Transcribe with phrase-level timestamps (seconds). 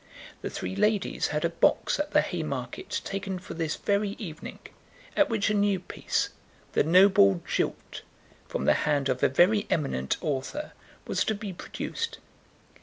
[0.41, 4.57] The three ladies had a box at the Haymarket taken for this very evening,
[5.15, 6.29] at which a new piece,
[6.73, 8.01] "The Noble Jilt,"
[8.47, 10.71] from the hand of a very eminent author,
[11.05, 12.17] was to be produced.